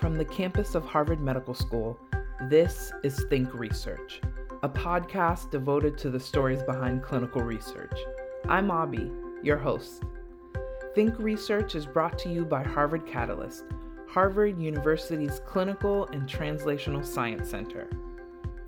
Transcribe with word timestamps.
From 0.00 0.14
the 0.14 0.24
campus 0.24 0.74
of 0.74 0.86
Harvard 0.86 1.20
Medical 1.20 1.52
School, 1.52 2.00
this 2.48 2.90
is 3.02 3.22
Think 3.28 3.52
Research, 3.52 4.22
a 4.62 4.68
podcast 4.68 5.50
devoted 5.50 5.98
to 5.98 6.08
the 6.08 6.18
stories 6.18 6.62
behind 6.62 7.02
clinical 7.02 7.42
research. 7.42 7.92
I'm 8.48 8.70
Abby, 8.70 9.12
your 9.42 9.58
host. 9.58 10.04
Think 10.94 11.18
Research 11.18 11.74
is 11.74 11.84
brought 11.84 12.18
to 12.20 12.30
you 12.30 12.46
by 12.46 12.62
Harvard 12.62 13.06
Catalyst, 13.06 13.64
Harvard 14.08 14.58
University's 14.58 15.42
Clinical 15.46 16.06
and 16.06 16.26
Translational 16.26 17.04
Science 17.04 17.50
Center, 17.50 17.86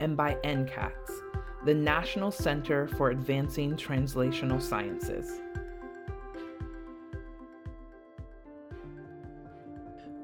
and 0.01 0.15
by 0.15 0.35
NCATS, 0.45 1.23
the 1.65 1.73
National 1.73 2.31
Center 2.31 2.89
for 2.89 3.09
Advancing 3.09 3.75
Translational 3.75 4.61
Sciences. 4.61 5.41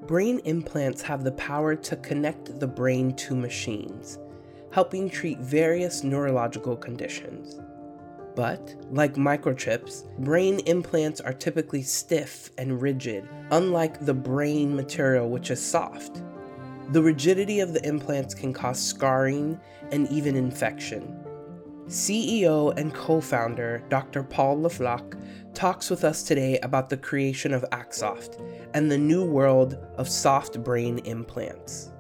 Brain 0.08 0.40
implants 0.46 1.02
have 1.02 1.22
the 1.22 1.32
power 1.32 1.76
to 1.76 1.94
connect 1.96 2.58
the 2.58 2.66
brain 2.66 3.14
to 3.16 3.36
machines, 3.36 4.18
helping 4.72 5.10
treat 5.10 5.38
various 5.40 6.02
neurological 6.02 6.76
conditions. 6.76 7.60
But, 8.34 8.74
like 8.90 9.16
microchips, 9.16 10.04
brain 10.20 10.60
implants 10.60 11.20
are 11.20 11.34
typically 11.34 11.82
stiff 11.82 12.50
and 12.56 12.80
rigid, 12.80 13.28
unlike 13.50 14.00
the 14.06 14.14
brain 14.14 14.74
material, 14.74 15.28
which 15.28 15.50
is 15.50 15.60
soft. 15.60 16.22
The 16.92 17.02
rigidity 17.02 17.60
of 17.60 17.74
the 17.74 17.86
implants 17.86 18.34
can 18.34 18.54
cause 18.54 18.80
scarring 18.80 19.60
and 19.92 20.08
even 20.08 20.36
infection. 20.36 21.22
CEO 21.88 22.76
and 22.76 22.92
co 22.92 23.18
founder 23.18 23.82
Dr. 23.88 24.22
Paul 24.22 24.58
LeFloch 24.58 25.54
talks 25.54 25.88
with 25.88 26.04
us 26.04 26.22
today 26.22 26.58
about 26.58 26.90
the 26.90 26.98
creation 26.98 27.54
of 27.54 27.64
Axoft 27.72 28.44
and 28.74 28.90
the 28.90 28.98
new 28.98 29.24
world 29.24 29.78
of 29.96 30.06
soft 30.06 30.62
brain 30.62 30.98
implants. 31.06 31.90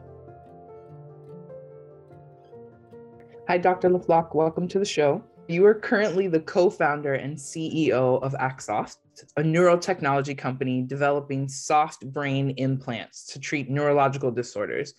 Hi, 3.48 3.56
Dr. 3.56 3.88
LeFloch. 3.88 4.34
Welcome 4.34 4.68
to 4.68 4.78
the 4.78 4.84
show. 4.84 5.24
You 5.48 5.64
are 5.64 5.74
currently 5.74 6.28
the 6.28 6.40
co 6.40 6.68
founder 6.68 7.14
and 7.14 7.34
CEO 7.34 8.22
of 8.22 8.34
Axoft, 8.34 8.98
a 9.38 9.42
neurotechnology 9.42 10.36
company 10.36 10.82
developing 10.82 11.48
soft 11.48 12.06
brain 12.12 12.50
implants 12.58 13.24
to 13.28 13.40
treat 13.40 13.70
neurological 13.70 14.32
disorders. 14.32 14.92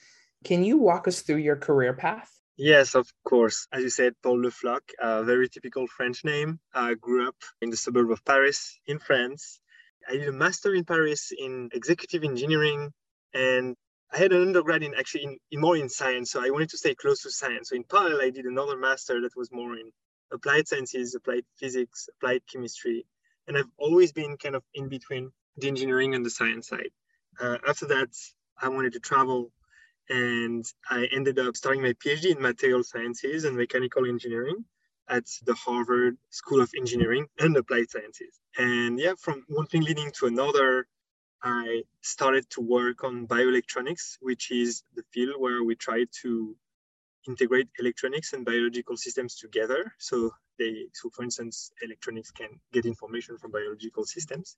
Can 0.44 0.64
you 0.64 0.80
walk 0.80 1.08
us 1.08 1.22
through 1.22 1.38
your 1.38 1.58
career 1.58 1.94
path? 1.94 2.39
Yes, 2.62 2.94
of 2.94 3.08
course. 3.24 3.68
As 3.72 3.84
you 3.84 3.90
said, 3.90 4.16
Paul 4.22 4.42
Le 4.42 4.52
Floch, 4.52 4.84
a 5.00 5.24
very 5.24 5.48
typical 5.48 5.88
French 5.88 6.26
name. 6.26 6.60
I 6.74 6.94
grew 6.96 7.26
up 7.26 7.38
in 7.62 7.70
the 7.70 7.78
suburb 7.78 8.12
of 8.12 8.26
Paris 8.26 8.78
in 8.86 9.00
France. 9.00 9.62
I 10.10 10.18
did 10.18 10.28
a 10.28 10.34
master 10.34 10.76
in 10.76 10.84
Paris 10.84 11.32
in 11.32 11.70
executive 11.72 12.26
engineering 12.26 12.92
and 13.34 13.78
I 14.12 14.18
had 14.18 14.34
an 14.34 14.42
undergrad 14.42 14.84
in 14.84 14.94
actually 14.94 15.24
in, 15.24 15.38
in, 15.52 15.62
more 15.62 15.78
in 15.78 15.88
science. 15.88 16.32
So 16.32 16.46
I 16.46 16.50
wanted 16.50 16.68
to 16.72 16.78
stay 16.78 16.96
close 16.96 17.22
to 17.22 17.32
science. 17.32 17.70
So 17.70 17.78
in 17.78 17.86
parallel, 17.86 18.24
I 18.24 18.30
did 18.30 18.44
another 18.44 18.76
master 18.76 19.22
that 19.22 19.38
was 19.38 19.50
more 19.54 19.76
in 19.76 19.90
applied 20.34 20.68
sciences, 20.68 21.16
applied 21.16 21.46
physics, 21.58 22.10
applied 22.18 22.42
chemistry. 22.52 23.06
And 23.48 23.58
I've 23.58 23.72
always 23.78 24.12
been 24.12 24.36
kind 24.36 24.56
of 24.56 24.64
in 24.74 24.90
between 24.90 25.32
the 25.56 25.70
engineering 25.70 26.14
and 26.14 26.26
the 26.26 26.30
science 26.30 26.68
side. 26.68 26.92
Uh, 27.40 27.58
after 27.66 27.86
that, 27.86 28.10
I 28.62 28.68
wanted 28.68 28.92
to 28.94 29.00
travel 29.00 29.50
and 30.10 30.66
I 30.90 31.08
ended 31.12 31.38
up 31.40 31.56
starting 31.56 31.84
my 31.84 31.94
PhD 31.94 32.36
in 32.36 32.42
material 32.42 32.84
sciences 32.84 33.46
and 33.46 33.56
mechanical 33.56 34.06
engineering 34.08 34.66
at 35.08 35.26
the 35.46 35.54
Harvard 35.54 36.18
School 36.30 36.62
of 36.62 36.72
Engineering 36.76 37.28
and 37.40 37.56
Applied 37.58 37.90
Sciences. 37.90 38.40
And 38.58 39.00
yeah, 39.00 39.14
from 39.20 39.44
one 39.48 39.68
thing 39.68 39.82
leading 39.82 40.12
to 40.20 40.28
another, 40.28 40.88
I 41.44 41.84
started 42.02 42.50
to 42.52 42.62
work 42.62 43.04
on 43.04 43.28
bioelectronics, 43.28 44.18
which 44.22 44.52
is 44.52 44.84
the 44.96 45.04
field 45.14 45.36
where 45.38 45.64
we 45.64 45.76
try 45.76 46.06
to 46.22 46.56
integrate 47.28 47.70
electronics 47.80 48.34
and 48.34 48.46
biological 48.46 48.98
systems 48.98 49.36
together. 49.36 49.94
So 50.00 50.32
they, 50.58 50.88
so 50.94 51.10
for 51.12 51.24
instance, 51.24 51.72
electronics 51.82 52.32
can 52.32 52.60
get 52.74 52.86
information 52.86 53.38
from 53.38 53.52
biological 53.52 54.06
systems. 54.06 54.58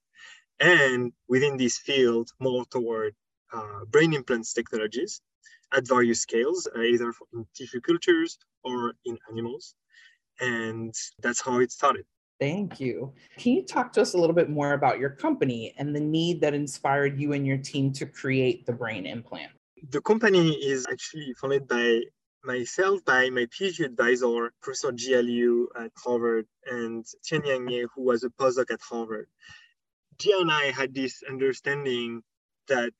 And 0.60 1.12
within 1.28 1.56
this 1.56 1.78
field, 1.78 2.30
more 2.40 2.64
toward 2.66 3.14
uh, 3.52 3.84
brain 3.90 4.12
implants 4.14 4.52
technologies 4.54 5.20
at 5.72 5.86
various 5.86 6.20
scales, 6.20 6.68
uh, 6.76 6.80
either 6.80 7.12
in 7.32 7.46
tissue 7.54 7.80
cultures 7.80 8.38
or 8.64 8.94
in 9.04 9.18
animals. 9.30 9.74
And 10.40 10.94
that's 11.22 11.40
how 11.40 11.58
it 11.58 11.72
started. 11.72 12.04
Thank 12.40 12.80
you. 12.80 13.12
Can 13.38 13.52
you 13.52 13.62
talk 13.62 13.92
to 13.92 14.02
us 14.02 14.14
a 14.14 14.18
little 14.18 14.34
bit 14.34 14.50
more 14.50 14.72
about 14.72 14.98
your 14.98 15.10
company 15.10 15.74
and 15.78 15.94
the 15.94 16.00
need 16.00 16.40
that 16.40 16.54
inspired 16.54 17.20
you 17.20 17.34
and 17.34 17.46
your 17.46 17.58
team 17.58 17.92
to 17.92 18.06
create 18.06 18.66
the 18.66 18.72
brain 18.72 19.06
implant? 19.06 19.52
The 19.90 20.00
company 20.00 20.52
is 20.54 20.86
actually 20.90 21.34
funded 21.40 21.68
by 21.68 22.00
myself, 22.44 23.04
by 23.04 23.30
my 23.30 23.46
PhD 23.46 23.84
advisor, 23.84 24.52
Professor 24.60 24.92
Jia 24.92 25.24
Liu 25.24 25.68
at 25.78 25.92
Harvard, 25.96 26.46
and 26.66 27.04
Tianyang 27.24 27.70
Ye, 27.70 27.86
who 27.94 28.02
was 28.02 28.24
a 28.24 28.30
postdoc 28.30 28.70
at 28.70 28.80
Harvard. 28.80 29.28
Jia 30.18 30.40
and 30.40 30.50
I 30.50 30.72
had 30.72 30.94
this 30.94 31.22
understanding 31.28 32.22
that 32.68 32.94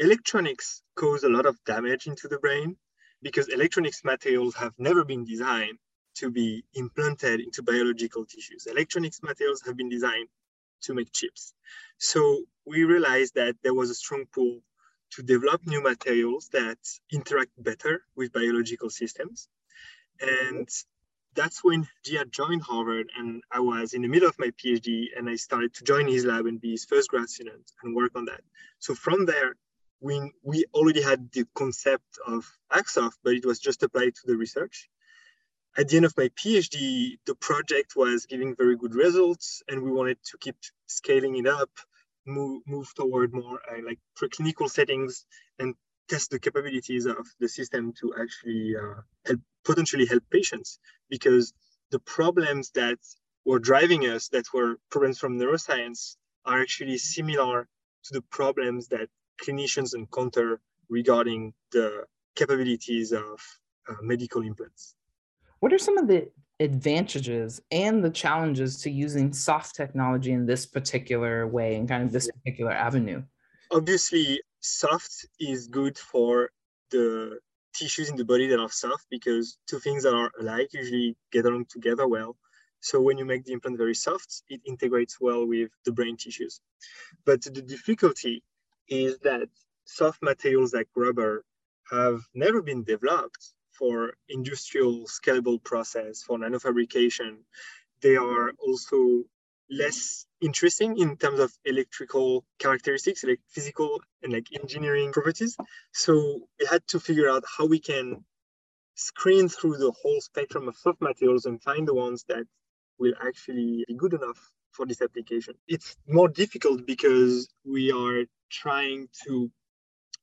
electronics 0.00 0.82
cause 0.96 1.24
a 1.24 1.28
lot 1.28 1.44
of 1.44 1.62
damage 1.66 2.06
into 2.06 2.26
the 2.26 2.38
brain 2.38 2.76
because 3.22 3.48
electronics 3.48 4.02
materials 4.02 4.54
have 4.54 4.72
never 4.78 5.04
been 5.04 5.24
designed 5.24 5.78
to 6.14 6.30
be 6.30 6.64
implanted 6.74 7.40
into 7.40 7.62
biological 7.62 8.24
tissues. 8.24 8.66
Electronics 8.66 9.22
materials 9.22 9.62
have 9.66 9.76
been 9.76 9.90
designed 9.90 10.28
to 10.82 10.94
make 10.94 11.12
chips. 11.12 11.52
So 11.98 12.44
we 12.66 12.84
realized 12.84 13.34
that 13.34 13.56
there 13.62 13.74
was 13.74 13.90
a 13.90 13.94
strong 13.94 14.24
pull 14.34 14.60
to 15.12 15.22
develop 15.22 15.66
new 15.66 15.82
materials 15.82 16.48
that 16.52 16.78
interact 17.12 17.50
better 17.58 18.02
with 18.16 18.32
biological 18.32 18.88
systems. 18.88 19.48
And 20.20 20.68
that's 21.34 21.62
when 21.62 21.86
Jia 22.06 22.30
joined 22.30 22.62
Harvard 22.62 23.10
and 23.18 23.42
I 23.50 23.60
was 23.60 23.92
in 23.92 24.02
the 24.02 24.08
middle 24.08 24.28
of 24.28 24.38
my 24.38 24.50
PhD 24.50 25.06
and 25.16 25.28
I 25.28 25.36
started 25.36 25.74
to 25.74 25.84
join 25.84 26.08
his 26.08 26.24
lab 26.24 26.46
and 26.46 26.60
be 26.60 26.70
his 26.72 26.86
first 26.86 27.10
grad 27.10 27.28
student 27.28 27.70
and 27.82 27.94
work 27.94 28.12
on 28.14 28.24
that. 28.26 28.40
So 28.78 28.94
from 28.94 29.26
there, 29.26 29.56
we, 30.00 30.32
we 30.42 30.64
already 30.72 31.02
had 31.02 31.30
the 31.32 31.46
concept 31.54 32.18
of 32.26 32.50
Axoft, 32.72 33.18
but 33.22 33.34
it 33.34 33.44
was 33.44 33.58
just 33.58 33.82
applied 33.82 34.14
to 34.14 34.22
the 34.26 34.36
research. 34.36 34.88
At 35.76 35.88
the 35.88 35.96
end 35.96 36.06
of 36.06 36.16
my 36.16 36.28
PhD, 36.30 37.18
the 37.26 37.34
project 37.34 37.94
was 37.94 38.26
giving 38.26 38.56
very 38.56 38.76
good 38.76 38.94
results, 38.94 39.62
and 39.68 39.82
we 39.82 39.92
wanted 39.92 40.18
to 40.24 40.38
keep 40.38 40.56
scaling 40.86 41.36
it 41.36 41.46
up, 41.46 41.70
move, 42.26 42.62
move 42.66 42.92
toward 42.94 43.32
more 43.32 43.60
uh, 43.70 43.80
like 43.86 43.98
preclinical 44.20 44.68
settings, 44.68 45.26
and 45.58 45.74
test 46.08 46.30
the 46.30 46.40
capabilities 46.40 47.06
of 47.06 47.26
the 47.38 47.48
system 47.48 47.92
to 48.00 48.14
actually 48.20 48.74
uh, 48.76 49.00
help, 49.26 49.40
potentially 49.64 50.06
help 50.06 50.24
patients. 50.30 50.80
Because 51.08 51.52
the 51.90 52.00
problems 52.00 52.70
that 52.70 52.98
were 53.44 53.60
driving 53.60 54.02
us, 54.02 54.28
that 54.28 54.46
were 54.52 54.76
problems 54.90 55.18
from 55.18 55.38
neuroscience, 55.38 56.16
are 56.44 56.60
actually 56.60 56.98
similar 56.98 57.68
to 58.04 58.14
the 58.14 58.22
problems 58.22 58.88
that 58.88 59.08
clinicians 59.44 59.94
encounter 59.94 60.60
regarding 60.88 61.52
the 61.72 62.04
capabilities 62.34 63.12
of 63.12 63.40
uh, 63.88 63.94
medical 64.02 64.42
implants. 64.42 64.94
What 65.60 65.72
are 65.72 65.78
some 65.78 65.98
of 65.98 66.08
the 66.08 66.30
advantages 66.58 67.60
and 67.70 68.04
the 68.04 68.10
challenges 68.10 68.80
to 68.82 68.90
using 68.90 69.32
soft 69.32 69.74
technology 69.74 70.32
in 70.32 70.46
this 70.46 70.66
particular 70.66 71.46
way 71.46 71.76
and 71.76 71.88
kind 71.88 72.02
of 72.02 72.12
this 72.12 72.30
particular 72.30 72.72
avenue? 72.72 73.22
Obviously, 73.70 74.40
soft 74.60 75.26
is 75.38 75.68
good 75.68 75.98
for 75.98 76.50
the 76.90 77.38
tissues 77.74 78.10
in 78.10 78.16
the 78.16 78.24
body 78.24 78.46
that 78.48 78.60
are 78.60 78.70
soft 78.70 79.06
because 79.10 79.58
two 79.66 79.78
things 79.78 80.02
that 80.02 80.14
are 80.14 80.30
alike 80.40 80.72
usually 80.72 81.16
get 81.32 81.46
along 81.46 81.66
together 81.66 82.06
well. 82.06 82.36
So 82.80 83.00
when 83.00 83.18
you 83.18 83.24
make 83.24 83.44
the 83.44 83.52
implant 83.52 83.76
very 83.76 83.94
soft, 83.94 84.42
it 84.48 84.60
integrates 84.64 85.20
well 85.20 85.46
with 85.46 85.70
the 85.84 85.92
brain 85.92 86.16
tissues. 86.16 86.60
But 87.24 87.42
the 87.42 87.62
difficulty 87.62 88.42
is 88.90 89.18
that 89.20 89.48
soft 89.84 90.22
materials 90.22 90.74
like 90.74 90.88
rubber 90.94 91.44
have 91.90 92.20
never 92.34 92.60
been 92.62 92.84
developed 92.84 93.52
for 93.72 94.12
industrial 94.28 95.06
scalable 95.06 95.62
process 95.62 96.22
for 96.22 96.38
nanofabrication. 96.38 97.38
They 98.02 98.16
are 98.16 98.52
also 98.58 99.24
less 99.70 100.26
interesting 100.40 100.98
in 100.98 101.16
terms 101.16 101.38
of 101.40 101.52
electrical 101.64 102.44
characteristics, 102.58 103.24
like 103.24 103.40
physical 103.48 104.00
and 104.22 104.32
like 104.32 104.48
engineering 104.52 105.12
properties. 105.12 105.56
So 105.92 106.42
we 106.58 106.66
had 106.66 106.86
to 106.88 107.00
figure 107.00 107.30
out 107.30 107.44
how 107.56 107.66
we 107.66 107.78
can 107.78 108.24
screen 108.96 109.48
through 109.48 109.78
the 109.78 109.92
whole 110.02 110.20
spectrum 110.20 110.68
of 110.68 110.76
soft 110.76 111.00
materials 111.00 111.46
and 111.46 111.62
find 111.62 111.86
the 111.86 111.94
ones 111.94 112.24
that 112.28 112.44
will 112.98 113.14
actually 113.26 113.84
be 113.88 113.94
good 113.94 114.12
enough 114.12 114.50
for 114.72 114.86
this 114.86 115.00
application. 115.00 115.54
It's 115.68 115.96
more 116.06 116.28
difficult 116.28 116.86
because 116.86 117.48
we 117.64 117.92
are 117.92 118.24
trying 118.50 119.08
to 119.24 119.50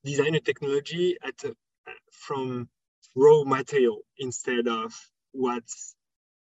design 0.04 0.36
a 0.36 0.40
technology 0.40 1.18
at 1.24 1.44
a, 1.44 1.56
from 2.12 2.70
raw 3.16 3.44
material 3.44 4.02
instead 4.20 4.68
of 4.68 4.94
what's 5.32 5.96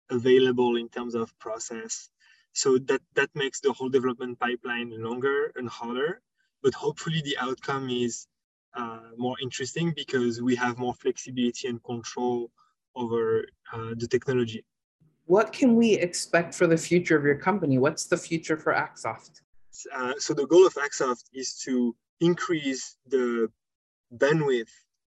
available 0.09 0.77
in 0.77 0.89
terms 0.89 1.15
of 1.15 1.37
process. 1.39 2.09
So 2.53 2.77
that 2.89 3.01
that 3.15 3.29
makes 3.35 3.59
the 3.59 3.73
whole 3.73 3.89
development 3.89 4.39
pipeline 4.39 4.91
longer 5.03 5.51
and 5.55 5.67
harder. 5.67 6.21
But 6.61 6.73
hopefully 6.73 7.21
the 7.25 7.37
outcome 7.39 7.89
is 7.89 8.27
uh, 8.75 9.09
more 9.17 9.35
interesting 9.41 9.93
because 9.95 10.41
we 10.41 10.55
have 10.55 10.77
more 10.77 10.93
flexibility 10.93 11.67
and 11.67 11.83
control 11.83 12.51
over 12.95 13.45
uh, 13.73 13.93
the 13.97 14.07
technology. 14.07 14.63
What 15.25 15.53
can 15.53 15.75
we 15.75 15.93
expect 15.93 16.53
for 16.53 16.67
the 16.67 16.77
future 16.77 17.17
of 17.17 17.23
your 17.23 17.37
company? 17.37 17.77
What's 17.77 18.05
the 18.05 18.17
future 18.17 18.57
for 18.57 18.73
Axoft? 18.73 19.41
Uh, 19.93 20.13
so 20.17 20.33
the 20.33 20.47
goal 20.47 20.65
of 20.67 20.73
Axoft 20.75 21.25
is 21.33 21.55
to 21.65 21.95
increase 22.19 22.97
the 23.07 23.49
bandwidth 24.15 24.71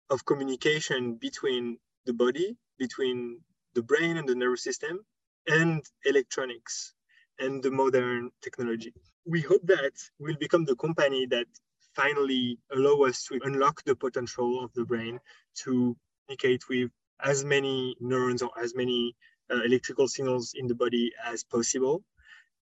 of 0.09 0.25
communication 0.25 1.15
between 1.15 1.77
the 2.05 2.13
body, 2.13 2.55
between 2.79 3.39
the 3.75 3.83
brain 3.83 4.17
and 4.17 4.27
the 4.27 4.35
nervous 4.35 4.63
system, 4.63 5.05
and 5.47 5.85
electronics 6.05 6.93
and 7.39 7.61
the 7.61 7.71
modern 7.71 8.31
technology. 8.41 8.93
We 9.25 9.41
hope 9.41 9.61
that 9.65 9.93
we'll 10.19 10.37
become 10.37 10.65
the 10.65 10.75
company 10.75 11.25
that 11.27 11.47
finally 11.95 12.59
allow 12.71 13.03
us 13.07 13.23
to 13.25 13.39
unlock 13.43 13.83
the 13.83 13.95
potential 13.95 14.63
of 14.63 14.73
the 14.73 14.85
brain 14.85 15.19
to 15.63 15.95
communicate 16.27 16.67
with 16.69 16.91
as 17.23 17.43
many 17.43 17.95
neurons 17.99 18.41
or 18.41 18.51
as 18.61 18.75
many 18.75 19.15
uh, 19.51 19.61
electrical 19.63 20.07
signals 20.07 20.53
in 20.55 20.67
the 20.67 20.75
body 20.75 21.11
as 21.25 21.43
possible. 21.43 22.03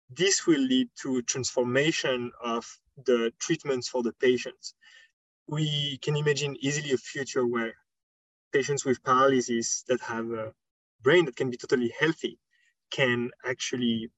This 0.09 0.47
will 0.47 0.61
lead 0.61 0.89
to 1.01 1.21
transformation 1.23 2.31
of 2.41 2.65
the 3.05 3.33
treatments 3.39 3.87
for 3.87 4.03
the 4.03 4.13
patients. 4.13 4.73
We 5.47 5.97
can 6.01 6.15
imagine 6.15 6.57
easily 6.59 6.91
a 6.93 6.97
future 6.97 7.45
where 7.45 7.75
patients 8.53 8.85
with 8.85 9.03
paralysis 9.03 9.83
that 9.87 10.01
have 10.01 10.31
a 10.31 10.53
brain 11.01 11.25
that 11.25 11.35
can 11.35 11.49
be 11.49 11.57
totally 11.57 11.93
healthy 11.99 12.39
can 12.89 13.31
actually 13.45 14.09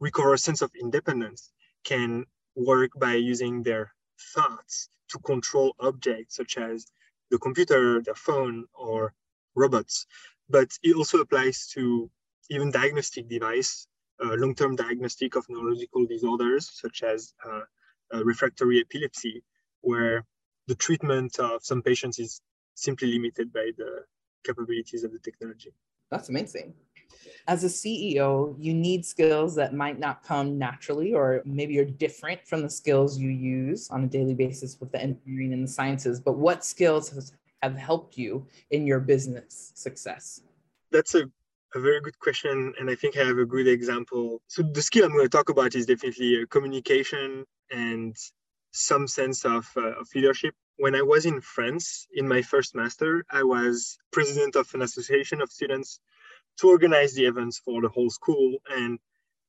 recover 0.00 0.34
a 0.34 0.38
sense 0.38 0.62
of 0.62 0.70
independence, 0.80 1.50
can 1.84 2.26
work 2.54 2.90
by 2.98 3.14
using 3.14 3.62
their 3.62 3.92
thoughts 4.34 4.88
to 5.08 5.18
control 5.20 5.74
objects 5.80 6.36
such 6.36 6.58
as 6.58 6.86
the 7.30 7.38
computer, 7.38 8.00
the 8.02 8.14
phone, 8.14 8.66
or 8.74 9.14
robots. 9.54 10.06
But 10.48 10.70
it 10.82 10.94
also 10.94 11.18
applies 11.20 11.66
to 11.74 12.10
even 12.50 12.70
diagnostic 12.70 13.28
device, 13.28 13.86
long-term 14.24 14.76
diagnostic 14.76 15.36
of 15.36 15.46
neurological 15.48 16.06
disorders 16.06 16.70
such 16.72 17.02
as 17.02 17.34
uh, 17.44 17.60
uh, 18.14 18.24
refractory 18.24 18.80
epilepsy, 18.80 19.42
where 19.80 20.24
the 20.66 20.74
treatment 20.74 21.38
of 21.38 21.64
some 21.64 21.82
patients 21.82 22.18
is 22.18 22.40
simply 22.74 23.12
limited 23.12 23.52
by 23.52 23.70
the 23.76 24.04
capabilities 24.44 25.04
of 25.04 25.12
the 25.12 25.18
technology. 25.18 25.72
That's 26.10 26.28
amazing 26.28 26.74
as 27.46 27.64
a 27.64 27.68
CEO, 27.68 28.54
you 28.58 28.74
need 28.74 29.04
skills 29.04 29.54
that 29.54 29.74
might 29.74 29.98
not 29.98 30.22
come 30.22 30.58
naturally, 30.58 31.14
or 31.14 31.42
maybe 31.44 31.78
are 31.78 31.84
different 31.84 32.46
from 32.46 32.62
the 32.62 32.70
skills 32.70 33.18
you 33.18 33.30
use 33.30 33.88
on 33.90 34.04
a 34.04 34.06
daily 34.06 34.34
basis 34.34 34.78
with 34.80 34.92
the 34.92 35.00
engineering 35.00 35.52
and 35.52 35.64
the 35.64 35.72
sciences. 35.72 36.20
But 36.20 36.36
what 36.36 36.64
skills 36.64 37.32
have 37.62 37.76
helped 37.76 38.16
you 38.16 38.46
in 38.70 38.86
your 38.86 39.00
business 39.00 39.72
success? 39.74 40.42
That's 40.90 41.14
a, 41.14 41.30
a 41.74 41.80
very 41.80 42.00
good 42.00 42.18
question. 42.18 42.74
And 42.78 42.88
I 42.90 42.94
think 42.94 43.16
I 43.16 43.24
have 43.24 43.38
a 43.38 43.44
good 43.44 43.68
example. 43.68 44.40
So, 44.48 44.62
the 44.62 44.82
skill 44.82 45.04
I'm 45.04 45.12
going 45.12 45.24
to 45.24 45.28
talk 45.28 45.48
about 45.48 45.74
is 45.74 45.86
definitely 45.86 46.42
uh, 46.42 46.46
communication 46.50 47.44
and 47.70 48.16
some 48.72 49.06
sense 49.08 49.44
of, 49.44 49.66
uh, 49.76 50.00
of 50.00 50.08
leadership 50.14 50.54
when 50.78 50.94
I 50.94 51.02
was 51.02 51.26
in 51.26 51.40
France 51.40 52.06
in 52.12 52.26
my 52.26 52.40
first 52.40 52.74
master, 52.74 53.24
I 53.30 53.42
was 53.42 53.98
president 54.12 54.54
of 54.56 54.72
an 54.74 54.82
association 54.82 55.42
of 55.42 55.50
students 55.50 56.00
to 56.58 56.68
organize 56.68 57.14
the 57.14 57.26
events 57.26 57.58
for 57.58 57.82
the 57.82 57.88
whole 57.88 58.10
school. 58.10 58.58
And 58.70 58.98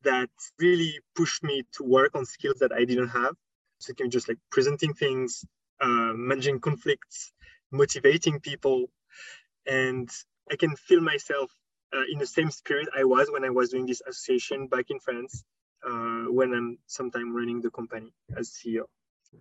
that 0.03 0.29
really 0.57 0.99
pushed 1.15 1.43
me 1.43 1.63
to 1.73 1.83
work 1.83 2.15
on 2.15 2.25
skills 2.25 2.57
that 2.59 2.71
I 2.71 2.83
didn't 2.83 3.09
have. 3.09 3.35
So 3.79 3.91
it 3.91 3.97
can 3.97 4.07
be 4.07 4.09
just 4.09 4.27
like 4.27 4.39
presenting 4.51 4.93
things, 4.93 5.45
uh, 5.79 6.13
managing 6.15 6.59
conflicts, 6.59 7.31
motivating 7.71 8.39
people. 8.39 8.89
And 9.67 10.09
I 10.51 10.55
can 10.55 10.75
feel 10.75 11.01
myself 11.01 11.51
uh, 11.93 12.03
in 12.11 12.19
the 12.19 12.27
same 12.27 12.51
spirit 12.51 12.87
I 12.95 13.03
was 13.03 13.29
when 13.31 13.43
I 13.43 13.49
was 13.49 13.69
doing 13.69 13.85
this 13.85 14.01
association 14.07 14.67
back 14.67 14.85
in 14.89 14.99
France, 14.99 15.43
uh, 15.85 16.25
when 16.29 16.53
I'm 16.53 16.77
sometime 16.87 17.35
running 17.35 17.61
the 17.61 17.71
company 17.71 18.13
as 18.37 18.49
CEO. 18.49 18.83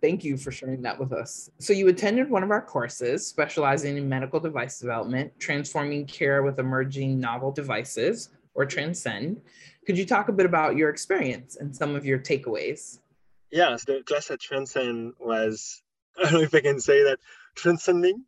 Thank 0.03 0.23
you 0.23 0.37
for 0.37 0.53
sharing 0.53 0.83
that 0.83 0.99
with 0.99 1.13
us. 1.13 1.49
So, 1.59 1.73
you 1.73 1.89
attended 1.89 2.29
one 2.29 2.43
of 2.43 2.51
our 2.51 2.61
courses 2.61 3.27
specializing 3.27 3.97
in 3.97 4.07
medical 4.07 4.39
device 4.39 4.79
development, 4.79 5.33
transforming 5.39 6.07
care 6.07 6.43
with 6.43 6.59
emerging 6.59 7.19
novel 7.19 7.53
devices, 7.53 8.29
or 8.59 8.67
Transcend. 8.67 9.41
Could 9.87 9.97
you 9.97 10.05
talk 10.05 10.29
a 10.29 10.33
bit 10.33 10.45
about 10.45 10.77
your 10.77 10.91
experience 10.91 11.57
and 11.57 11.75
some 11.75 11.95
of 11.95 12.05
your 12.05 12.19
takeaways? 12.19 12.99
Yes, 13.51 13.85
the 13.85 14.03
class 14.03 14.31
at 14.31 14.41
Transcend 14.41 15.15
was, 15.19 15.81
I 16.19 16.25
don't 16.25 16.33
know 16.35 16.41
if 16.41 16.55
I 16.55 16.61
can 16.61 16.81
say 16.81 17.05
that, 17.05 17.19
transcending. 17.55 18.25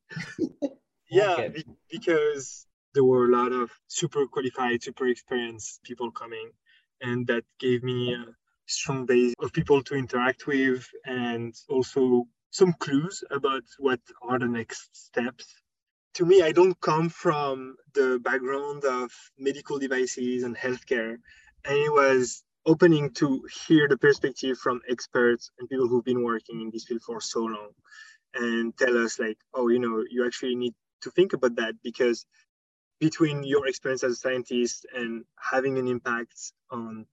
yeah, 1.11 1.32
okay. 1.32 1.64
because 1.90 2.67
there 2.94 3.04
were 3.04 3.26
a 3.26 3.37
lot 3.37 3.52
of 3.52 3.70
super 3.88 4.26
qualified, 4.26 4.82
super 4.82 5.06
experienced 5.06 5.82
people 5.82 6.10
coming, 6.10 6.50
and 7.00 7.26
that 7.28 7.44
gave 7.58 7.82
me 7.82 8.14
a 8.14 8.25
strong 8.66 9.06
base 9.06 9.34
of 9.40 9.52
people 9.52 9.82
to 9.82 9.94
interact 9.94 10.46
with 10.46 10.87
and 11.04 11.54
also 11.69 12.26
some 12.50 12.72
clues 12.75 13.22
about 13.31 13.62
what 13.78 14.00
are 14.22 14.38
the 14.38 14.46
next 14.46 14.88
steps. 14.92 15.46
To 16.14 16.26
me, 16.26 16.42
I 16.42 16.52
don't 16.52 16.78
come 16.81 17.08
from 17.08 17.76
the 17.94 18.20
background 18.22 18.84
of 18.84 19.12
medical 19.38 19.78
devices 19.78 20.43
and 20.43 20.56
healthcare. 20.56 21.16
And 21.64 21.76
it 21.76 21.93
was 21.93 22.43
opening 22.66 23.10
to 23.14 23.43
hear 23.66 23.88
the 23.88 23.96
perspective 23.96 24.58
from 24.58 24.81
experts 24.88 25.50
and 25.58 25.69
people 25.69 25.88
who've 25.88 26.04
been 26.04 26.25
working 26.25 26.60
in 26.60 26.70
this 26.72 26.84
field 26.84 27.02
for 27.02 27.20
so 27.20 27.40
long 27.40 27.70
and 28.34 28.76
tell 28.76 28.96
us 29.04 29.19
like, 29.19 29.38
oh, 29.54 29.69
you 29.69 29.78
know, 29.78 30.04
you 30.10 30.26
actually 30.26 30.56
need 30.56 30.75
to 31.02 31.10
think 31.10 31.32
about 31.32 31.56
that 31.56 31.75
because 31.82 32.26
between 33.00 33.43
your 33.43 33.67
experience 33.67 34.05
as 34.05 34.12
a 34.12 34.17
scientist 34.17 34.87
and 34.94 35.25
having 35.38 35.79
an 35.79 35.88
impact 35.88 36.52
on 36.70 37.06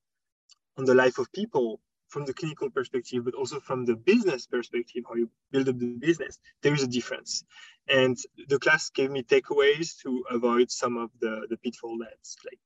on 0.78 0.86
the 0.86 0.94
life 0.94 1.18
of 1.18 1.32
people 1.32 1.80
from 2.08 2.26
the 2.26 2.34
clinical 2.34 2.70
perspective, 2.70 3.26
but 3.26 3.34
also 3.34 3.60
from 3.60 3.86
the 3.86 3.96
business 3.96 4.46
perspective, 4.46 5.04
how 5.08 5.16
you 5.16 5.30
build 5.52 5.68
up 5.68 5.78
the 5.80 5.98
business, 6.00 6.40
there 6.62 6.74
is 6.74 6.84
a 6.84 6.88
difference. 6.88 7.44
And 7.90 8.18
the 8.48 8.60
class 8.60 8.90
gave 8.90 9.12
me 9.12 9.24
takeaways 9.24 9.98
to 10.04 10.24
avoid 10.30 10.72
some 10.72 10.98
of 10.98 11.10
the, 11.20 11.48
the 11.50 11.58
pitfall 11.58 11.98
that 12.00 12.18
like 12.46 12.60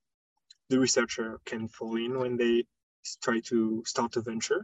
the 0.69 0.79
researcher 0.79 1.39
can 1.45 1.67
fall 1.67 1.95
in 1.95 2.19
when 2.19 2.37
they 2.37 2.65
try 3.23 3.39
to 3.45 3.83
start 3.85 4.15
a 4.17 4.21
venture. 4.21 4.63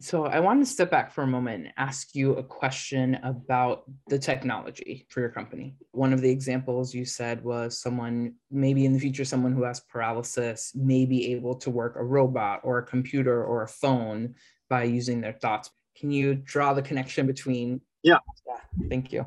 So 0.00 0.26
I 0.26 0.38
want 0.38 0.60
to 0.60 0.66
step 0.66 0.92
back 0.92 1.10
for 1.10 1.22
a 1.22 1.26
moment 1.26 1.64
and 1.64 1.72
ask 1.76 2.14
you 2.14 2.34
a 2.34 2.42
question 2.42 3.16
about 3.24 3.82
the 4.06 4.18
technology 4.18 5.06
for 5.08 5.18
your 5.18 5.28
company. 5.28 5.74
One 5.90 6.12
of 6.12 6.20
the 6.20 6.30
examples 6.30 6.94
you 6.94 7.04
said 7.04 7.42
was 7.42 7.80
someone, 7.80 8.34
maybe 8.48 8.84
in 8.84 8.92
the 8.92 9.00
future, 9.00 9.24
someone 9.24 9.52
who 9.52 9.64
has 9.64 9.80
paralysis 9.80 10.72
may 10.76 11.04
be 11.04 11.32
able 11.32 11.56
to 11.56 11.70
work 11.70 11.96
a 11.96 12.04
robot 12.04 12.60
or 12.62 12.78
a 12.78 12.86
computer 12.86 13.44
or 13.44 13.64
a 13.64 13.68
phone 13.68 14.36
by 14.70 14.84
using 14.84 15.20
their 15.20 15.32
thoughts. 15.32 15.70
Can 15.96 16.12
you 16.12 16.36
draw 16.36 16.74
the 16.74 16.82
connection 16.82 17.26
between? 17.26 17.80
Yeah. 18.04 18.18
yeah 18.46 18.88
thank 18.88 19.12
you. 19.12 19.26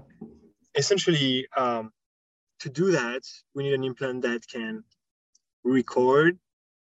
Essentially, 0.76 1.48
um, 1.58 1.92
to 2.62 2.70
do 2.70 2.92
that, 2.92 3.24
we 3.54 3.64
need 3.64 3.74
an 3.74 3.84
implant 3.84 4.22
that 4.22 4.48
can 4.48 4.86
record 5.66 6.40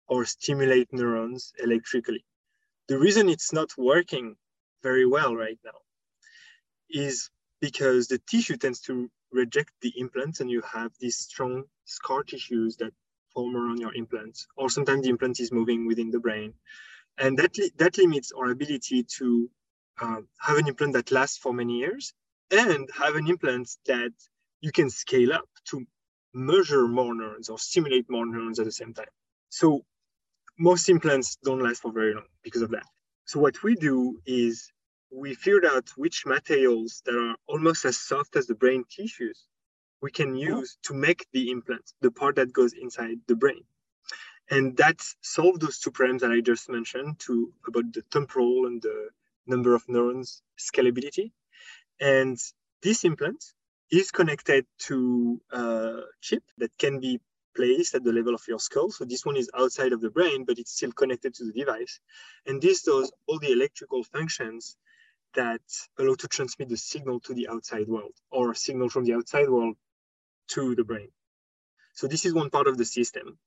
or 0.06 0.24
stimulate 0.24 0.92
neurons 0.92 1.52
electrically 1.60 2.24
the 2.88 2.98
reason 2.98 3.28
it's 3.28 3.52
not 3.52 3.70
working 3.78 4.36
very 4.82 5.06
well 5.06 5.34
right 5.34 5.58
now 5.64 5.78
is 6.90 7.30
because 7.60 8.08
the 8.08 8.18
tissue 8.18 8.56
tends 8.56 8.80
to 8.80 9.10
reject 9.32 9.72
the 9.80 9.92
implants 9.96 10.40
and 10.40 10.50
you 10.50 10.62
have 10.62 10.92
these 11.00 11.16
strong 11.16 11.64
scar 11.84 12.22
tissues 12.22 12.76
that 12.76 12.92
form 13.32 13.56
around 13.56 13.80
your 13.80 13.94
implants 13.94 14.46
or 14.56 14.70
sometimes 14.70 15.02
the 15.02 15.08
implant 15.08 15.40
is 15.40 15.50
moving 15.50 15.86
within 15.86 16.10
the 16.10 16.20
brain. 16.20 16.54
And 17.18 17.38
that, 17.38 17.56
li- 17.58 17.72
that 17.78 17.98
limits 17.98 18.32
our 18.32 18.50
ability 18.50 19.04
to 19.18 19.50
um, 20.00 20.28
have 20.40 20.58
an 20.58 20.68
implant 20.68 20.92
that 20.94 21.10
lasts 21.10 21.38
for 21.38 21.52
many 21.52 21.78
years 21.78 22.12
and 22.50 22.88
have 22.94 23.16
an 23.16 23.28
implant 23.28 23.70
that 23.86 24.12
you 24.60 24.72
can 24.72 24.90
scale 24.90 25.32
up 25.32 25.48
to 25.70 25.86
measure 26.32 26.86
more 26.86 27.14
neurons 27.14 27.48
or 27.48 27.58
stimulate 27.58 28.10
more 28.10 28.26
neurons 28.26 28.58
at 28.58 28.64
the 28.66 28.72
same 28.72 28.92
time. 28.94 29.06
So 29.48 29.84
most 30.58 30.88
implants 30.88 31.36
don't 31.42 31.62
last 31.62 31.82
for 31.82 31.92
very 31.92 32.14
long 32.14 32.26
because 32.42 32.62
of 32.62 32.70
that. 32.70 32.86
So 33.24 33.40
what 33.40 33.62
we 33.62 33.74
do 33.74 34.20
is 34.26 34.70
we 35.10 35.34
figured 35.34 35.64
out 35.64 35.88
which 35.96 36.26
materials 36.26 37.02
that 37.06 37.14
are 37.14 37.36
almost 37.46 37.84
as 37.84 37.96
soft 37.96 38.36
as 38.36 38.46
the 38.46 38.54
brain 38.54 38.84
tissues 38.88 39.44
we 40.04 40.10
can 40.10 40.32
oh. 40.34 40.58
use 40.58 40.76
to 40.82 40.94
make 40.94 41.26
the 41.32 41.50
implant, 41.50 41.92
the 42.02 42.10
part 42.10 42.36
that 42.36 42.52
goes 42.52 42.74
inside 42.74 43.18
the 43.26 43.34
brain. 43.34 43.64
And 44.50 44.76
that 44.76 45.00
solved 45.22 45.62
those 45.62 45.78
two 45.78 45.90
problems 45.90 46.20
that 46.20 46.30
I 46.30 46.40
just 46.40 46.68
mentioned 46.68 47.18
to 47.20 47.50
about 47.66 47.92
the 47.94 48.02
temporal 48.10 48.66
and 48.66 48.82
the 48.82 49.08
number 49.46 49.74
of 49.74 49.88
neurons 49.88 50.42
scalability. 50.58 51.32
And 52.00 52.36
this 52.82 53.04
implant 53.04 53.42
is 53.90 54.10
connected 54.10 54.66
to 54.88 55.40
a 55.50 56.00
chip 56.20 56.42
that 56.58 56.72
can 56.78 57.00
be 57.00 57.20
placed 57.54 57.94
at 57.94 58.04
the 58.04 58.12
level 58.12 58.34
of 58.34 58.42
your 58.48 58.58
skull. 58.58 58.90
So 58.90 59.04
this 59.04 59.24
one 59.24 59.36
is 59.36 59.50
outside 59.56 59.92
of 59.92 60.00
the 60.00 60.10
brain, 60.10 60.44
but 60.44 60.58
it's 60.58 60.72
still 60.72 60.92
connected 60.92 61.34
to 61.34 61.44
the 61.44 61.52
device. 61.52 62.00
And 62.46 62.60
this 62.60 62.82
does 62.82 63.12
all 63.26 63.38
the 63.38 63.52
electrical 63.52 64.02
functions 64.04 64.76
that 65.34 65.62
allow 65.98 66.14
to 66.14 66.28
transmit 66.28 66.68
the 66.68 66.76
signal 66.76 67.20
to 67.20 67.34
the 67.34 67.48
outside 67.48 67.88
world 67.88 68.14
or 68.30 68.54
signal 68.54 68.88
from 68.88 69.04
the 69.04 69.14
outside 69.14 69.48
world 69.48 69.76
to 70.48 70.74
the 70.74 70.84
brain. 70.84 71.08
So 71.94 72.06
this 72.06 72.24
is 72.24 72.34
one 72.34 72.50
part 72.50 72.66
of 72.66 72.76
the 72.76 72.84
system. 72.84 73.38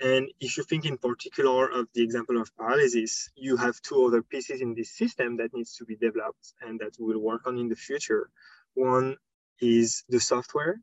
And 0.00 0.28
if 0.40 0.58
you 0.58 0.64
think 0.64 0.84
in 0.84 0.98
particular 0.98 1.68
of 1.70 1.88
the 1.94 2.02
example 2.02 2.40
of 2.40 2.54
paralysis, 2.56 3.30
you 3.34 3.56
have 3.56 3.80
two 3.80 4.04
other 4.04 4.22
pieces 4.22 4.60
in 4.60 4.74
this 4.74 4.90
system 4.90 5.38
that 5.38 5.54
needs 5.54 5.74
to 5.76 5.86
be 5.86 5.96
developed 5.96 6.52
and 6.60 6.78
that 6.80 6.96
we'll 6.98 7.18
work 7.18 7.46
on 7.46 7.56
in 7.56 7.68
the 7.68 7.76
future. 7.76 8.28
One 8.74 9.16
is 9.60 10.04
the 10.10 10.20
software 10.20 10.80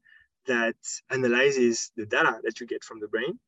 that 0.47 0.75
analyzes 1.09 1.91
the 1.95 2.05
data 2.05 2.39
that 2.43 2.59
you 2.59 2.67
get 2.67 2.83
from 2.83 2.99
the 2.99 3.07
brain 3.07 3.39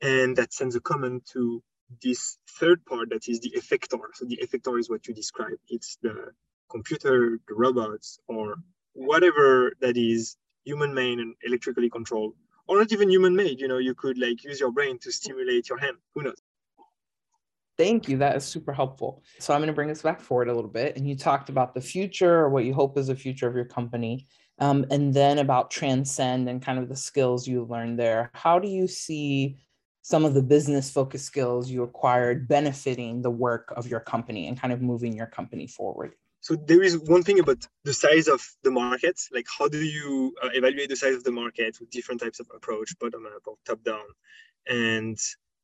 and 0.00 0.36
that 0.36 0.52
sends 0.52 0.76
a 0.76 0.80
command 0.80 1.22
to 1.32 1.62
this 2.02 2.38
third 2.58 2.84
part 2.84 3.10
that 3.10 3.28
is 3.28 3.40
the 3.40 3.52
effector. 3.56 4.00
So 4.14 4.24
the 4.26 4.38
effector 4.42 4.78
is 4.78 4.90
what 4.90 5.06
you 5.06 5.14
describe. 5.14 5.58
It's 5.68 5.98
the 6.02 6.32
computer, 6.70 7.38
the 7.48 7.54
robots, 7.54 8.18
or 8.26 8.56
whatever 8.92 9.72
that 9.80 9.96
is 9.96 10.36
human 10.64 10.94
made 10.94 11.18
and 11.18 11.34
electrically 11.42 11.90
controlled, 11.90 12.34
or 12.66 12.78
not 12.78 12.92
even 12.92 13.10
human 13.10 13.36
made. 13.36 13.60
You 13.60 13.68
know, 13.68 13.78
you 13.78 13.94
could 13.94 14.18
like 14.18 14.42
use 14.44 14.60
your 14.60 14.72
brain 14.72 14.98
to 15.00 15.12
stimulate 15.12 15.68
your 15.68 15.78
hand. 15.78 15.96
Who 16.14 16.22
knows? 16.22 16.40
Thank 17.76 18.08
you. 18.08 18.18
That 18.18 18.36
is 18.36 18.44
super 18.44 18.72
helpful. 18.72 19.22
So 19.40 19.52
I'm 19.52 19.60
going 19.60 19.66
to 19.66 19.74
bring 19.74 19.90
us 19.90 20.02
back 20.02 20.20
forward 20.20 20.48
a 20.48 20.54
little 20.54 20.70
bit. 20.70 20.96
And 20.96 21.08
you 21.08 21.16
talked 21.16 21.48
about 21.48 21.74
the 21.74 21.80
future 21.80 22.32
or 22.32 22.48
what 22.48 22.64
you 22.64 22.72
hope 22.72 22.96
is 22.96 23.08
the 23.08 23.16
future 23.16 23.48
of 23.48 23.56
your 23.56 23.64
company. 23.64 24.26
Um, 24.58 24.86
and 24.90 25.12
then 25.12 25.38
about 25.38 25.70
transcend 25.70 26.48
and 26.48 26.62
kind 26.62 26.78
of 26.78 26.88
the 26.88 26.96
skills 26.96 27.46
you 27.48 27.64
learned 27.64 27.98
there. 27.98 28.30
How 28.34 28.58
do 28.58 28.68
you 28.68 28.86
see 28.86 29.58
some 30.02 30.24
of 30.24 30.34
the 30.34 30.42
business 30.42 30.90
focused 30.90 31.24
skills 31.24 31.70
you 31.70 31.82
acquired 31.82 32.46
benefiting 32.46 33.22
the 33.22 33.30
work 33.30 33.72
of 33.76 33.88
your 33.88 34.00
company 34.00 34.46
and 34.46 34.60
kind 34.60 34.72
of 34.72 34.80
moving 34.80 35.16
your 35.16 35.26
company 35.26 35.66
forward? 35.66 36.14
So 36.40 36.54
there 36.54 36.82
is 36.82 36.98
one 36.98 37.22
thing 37.22 37.38
about 37.40 37.66
the 37.84 37.94
size 37.94 38.28
of 38.28 38.46
the 38.62 38.70
market. 38.70 39.18
Like, 39.32 39.46
how 39.58 39.66
do 39.66 39.82
you 39.82 40.34
uh, 40.42 40.50
evaluate 40.52 40.90
the 40.90 40.96
size 40.96 41.14
of 41.14 41.24
the 41.24 41.32
market 41.32 41.80
with 41.80 41.90
different 41.90 42.20
types 42.20 42.38
of 42.38 42.46
approach, 42.54 42.96
bottom 42.98 43.26
up 43.26 43.42
or 43.46 43.56
top 43.64 43.82
down, 43.82 44.04
and 44.68 45.18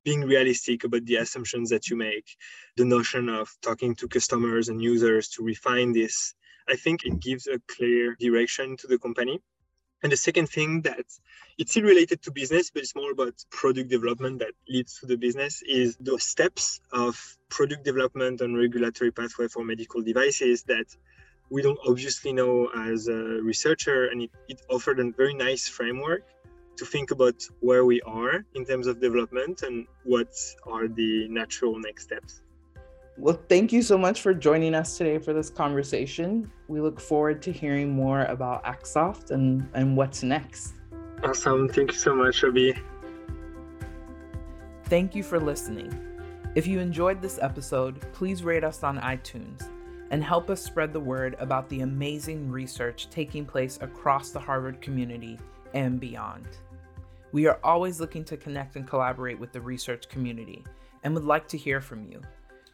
being 0.05 0.23
realistic 0.23 0.85
about 0.85 1.05
the 1.05 1.17
assumptions 1.17 1.71
that 1.71 1.89
you 1.89 1.97
make. 1.97 2.37
The 2.77 2.85
notion 2.85 3.29
of 3.29 3.55
talking 3.61 3.95
to 3.97 4.09
customers 4.09 4.69
and 4.69 4.81
users 4.81 5.29
to 5.31 5.43
refine 5.43 5.93
this, 5.93 6.35
I 6.69 6.77
think 6.77 7.05
it 7.05 7.21
gives 7.21 7.47
a 7.47 7.61
clear 7.69 8.17
direction 8.19 8.77
to 8.79 8.87
the 8.87 8.99
company. 8.99 9.41
And 10.03 10.11
the 10.11 10.17
second 10.17 10.49
thing 10.49 10.81
that 10.83 11.05
it's 11.59 11.73
still 11.73 11.83
related 11.85 12.23
to 12.23 12.31
business, 12.31 12.71
but 12.71 12.83
it's 12.83 12.95
more 12.95 13.13
about 13.13 13.35
product 13.51 13.91
development 13.91 14.39
that 14.39 14.53
leads 14.69 14.99
to 15.01 15.07
the 15.07 15.17
business 15.17 15.63
is 15.69 15.97
the 16.01 16.19
steps 16.19 16.81
of 16.93 17.37
product 17.51 17.85
development 17.85 18.41
and 18.41 18.57
regulatory 18.57 19.11
pathway 19.11 19.49
for 19.49 19.63
medical 19.63 20.01
devices 20.01 20.63
that 20.65 20.87
we 21.51 21.61
don't 21.61 21.79
obviously 21.87 22.33
know 22.33 22.69
as 22.69 23.09
a 23.09 23.43
researcher. 23.43 24.07
And 24.07 24.23
it, 24.23 24.31
it 24.49 24.63
offered 24.71 25.01
a 25.01 25.11
very 25.11 25.35
nice 25.35 25.69
framework 25.69 26.23
to 26.77 26.87
think 26.87 27.11
about 27.11 27.43
where 27.61 27.85
we 27.85 28.01
are 28.03 28.47
in 28.55 28.65
terms 28.65 28.87
of 28.87 29.01
development 29.01 29.63
and 29.63 29.87
what 30.05 30.33
are 30.67 30.89
the 30.89 31.29
natural 31.29 31.79
next 31.79 32.05
steps. 32.05 32.41
Well, 33.17 33.39
thank 33.49 33.73
you 33.73 33.83
so 33.83 33.99
much 33.99 34.23
for 34.23 34.33
joining 34.33 34.75
us 34.75 34.97
today 34.97 35.19
for 35.19 35.33
this 35.33 35.51
conversation. 35.51 36.51
We 36.69 36.81
look 36.81 37.01
forward 37.01 37.43
to 37.43 37.53
hearing 37.53 37.91
more 37.91 38.25
about 38.25 38.65
Axoft 38.65 39.31
and, 39.31 39.69
and 39.75 39.97
what's 39.97 40.23
next. 40.23 40.75
Awesome. 41.23 41.69
Thank 41.69 41.93
you 41.93 41.99
so 41.99 42.15
much, 42.15 42.43
Abby. 42.45 42.75
Thank 44.85 45.15
you 45.15 45.23
for 45.23 45.39
listening. 45.39 45.93
If 46.55 46.67
you 46.67 46.81
enjoyed 46.81 47.21
this 47.21 47.39
episode, 47.41 48.01
please 48.13 48.43
rate 48.43 48.65
us 48.65 48.83
on 48.83 48.99
iTunes 48.99 49.69
and 50.11 50.25
help 50.25 50.51
us 50.51 50.63
spread 50.63 50.93
the 50.93 51.01
word 51.01 51.37
about 51.39 51.69
the 51.69 51.81
amazing 51.83 52.51
research 52.51 53.09
taking 53.11 53.45
place 53.45 53.79
across 53.83 54.31
the 54.31 54.41
Harvard 54.41 54.81
community 54.81 55.39
and 55.75 56.01
beyond. 56.01 56.49
We 57.33 57.47
are 57.47 57.61
always 57.63 58.01
looking 58.01 58.25
to 58.25 58.37
connect 58.37 58.77
and 58.77 58.89
collaborate 58.89 59.39
with 59.39 59.53
the 59.53 59.61
research 59.61 60.09
community 60.09 60.65
and 61.05 61.15
would 61.15 61.25
like 61.25 61.47
to 61.49 61.59
hear 61.59 61.81
from 61.81 62.05
you 62.11 62.21